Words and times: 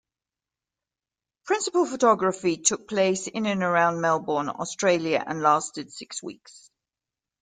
Principal 1.45 1.85
photography 1.85 2.57
took 2.57 2.87
place 2.87 3.27
in 3.27 3.45
and 3.45 3.61
around 3.61 4.01
Melbourne, 4.01 4.49
Australia, 4.49 5.23
and 5.27 5.43
lasted 5.43 5.93
six 5.93 6.23
weeks. 6.23 6.71